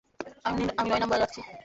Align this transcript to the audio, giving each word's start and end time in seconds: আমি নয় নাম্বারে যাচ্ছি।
আমি 0.45 0.89
নয় 0.89 1.01
নাম্বারে 1.01 1.21
যাচ্ছি। 1.23 1.39